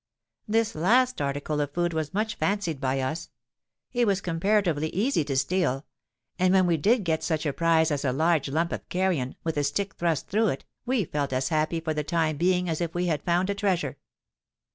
This 0.47 0.73
last 0.73 1.21
article 1.21 1.61
of 1.61 1.75
food 1.75 1.93
was 1.93 2.11
much 2.11 2.33
fancied 2.33 2.81
by 2.81 3.01
us. 3.01 3.29
It 3.93 4.07
was 4.07 4.19
comparatively 4.19 4.87
easy 4.89 5.23
to 5.25 5.37
steal; 5.37 5.85
and 6.39 6.51
when 6.55 6.65
we 6.65 6.75
did 6.75 7.03
get 7.03 7.21
such 7.23 7.45
a 7.45 7.53
prize 7.53 7.91
as 7.91 8.03
a 8.03 8.11
large 8.11 8.49
lump 8.49 8.71
of 8.71 8.89
carrion, 8.89 9.35
with 9.43 9.57
a 9.57 9.63
stick 9.63 9.93
thrust 9.93 10.27
through 10.27 10.47
it, 10.47 10.65
we 10.87 11.05
felt 11.05 11.31
as 11.33 11.49
happy 11.49 11.79
for 11.79 11.93
the 11.93 12.03
time 12.03 12.37
being 12.37 12.67
as 12.67 12.81
if 12.81 12.95
we 12.95 13.05
had 13.05 13.21
found 13.21 13.51
a 13.51 13.53
treasure. 13.53 13.97